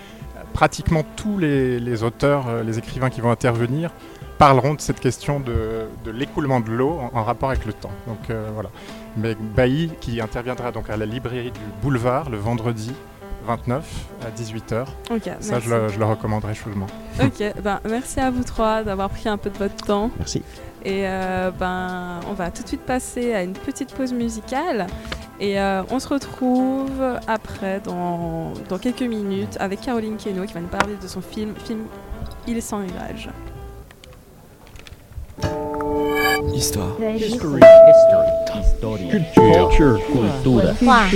pratiquement 0.53 1.03
tous 1.15 1.37
les, 1.37 1.79
les 1.79 2.03
auteurs, 2.03 2.47
euh, 2.47 2.63
les 2.63 2.77
écrivains 2.77 3.09
qui 3.09 3.19
vont 3.21 3.31
intervenir 3.31 3.91
parleront 4.37 4.75
de 4.75 4.81
cette 4.81 4.99
question 4.99 5.39
de, 5.39 5.87
de 6.05 6.11
l'écoulement 6.11 6.59
de 6.59 6.71
l'eau 6.71 6.99
en, 7.13 7.17
en 7.17 7.23
rapport 7.23 7.49
avec 7.49 7.65
le 7.65 7.73
temps. 7.73 7.91
Donc 8.07 8.29
euh, 8.29 8.49
voilà. 8.53 8.69
Mais 9.17 9.35
Bailly, 9.35 9.91
qui 9.99 10.21
interviendra 10.21 10.71
donc 10.71 10.89
à 10.89 10.97
la 10.97 11.05
librairie 11.05 11.51
du 11.51 11.59
Boulevard 11.81 12.29
le 12.29 12.37
vendredi 12.37 12.93
29 13.47 14.05
à 14.25 14.29
18h. 14.29 14.85
Ok, 15.09 15.31
Ça, 15.39 15.59
je 15.59 15.69
le, 15.69 15.87
je 15.89 15.97
le 15.97 16.05
recommanderais 16.05 16.53
chaudement. 16.53 16.87
Ok, 17.21 17.43
ben, 17.63 17.79
merci 17.89 18.19
à 18.19 18.29
vous 18.29 18.43
trois 18.43 18.83
d'avoir 18.83 19.09
pris 19.09 19.29
un 19.29 19.37
peu 19.37 19.49
de 19.49 19.57
votre 19.57 19.75
temps. 19.85 20.11
Merci. 20.17 20.43
Et 20.83 21.07
euh, 21.07 21.49
ben, 21.51 22.19
on 22.29 22.33
va 22.33 22.51
tout 22.51 22.61
de 22.63 22.67
suite 22.67 22.81
passer 22.81 23.33
à 23.33 23.43
une 23.43 23.53
petite 23.53 23.93
pause 23.93 24.13
musicale. 24.13 24.87
Et 25.39 25.59
euh, 25.59 25.83
on 25.91 25.99
se 25.99 26.07
retrouve 26.07 27.01
après, 27.27 27.79
dans, 27.79 28.53
dans 28.69 28.77
quelques 28.77 29.01
minutes, 29.01 29.55
avec 29.59 29.81
Caroline 29.81 30.17
Keno 30.17 30.45
qui 30.45 30.53
va 30.53 30.59
nous 30.61 30.67
parler 30.67 30.95
de 31.01 31.07
son 31.07 31.21
film, 31.21 31.53
film 31.63 31.85
Il 32.47 32.61
sans 32.61 32.79
rivage. 32.79 33.29
Histoire. 36.53 36.95
History. 37.17 37.61
Culture. 39.35 39.97
Cultura. 40.11 40.73
话 40.85 41.07